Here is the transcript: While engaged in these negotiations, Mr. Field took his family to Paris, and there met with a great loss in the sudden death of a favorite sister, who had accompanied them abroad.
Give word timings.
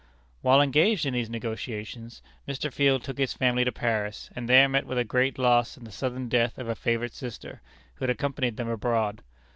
While 0.41 0.63
engaged 0.63 1.05
in 1.05 1.13
these 1.13 1.29
negotiations, 1.29 2.23
Mr. 2.47 2.73
Field 2.73 3.03
took 3.03 3.19
his 3.19 3.33
family 3.35 3.63
to 3.65 3.71
Paris, 3.71 4.31
and 4.35 4.49
there 4.49 4.67
met 4.67 4.87
with 4.87 4.97
a 4.97 5.03
great 5.03 5.37
loss 5.37 5.77
in 5.77 5.83
the 5.83 5.91
sudden 5.91 6.27
death 6.27 6.57
of 6.57 6.67
a 6.67 6.73
favorite 6.73 7.13
sister, 7.13 7.61
who 7.93 8.05
had 8.05 8.09
accompanied 8.09 8.57
them 8.57 8.67
abroad. 8.67 9.21